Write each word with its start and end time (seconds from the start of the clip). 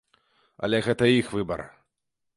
Але 0.67 0.79
гэта 0.87 1.11
іх 1.19 1.29
выбар. 1.37 1.61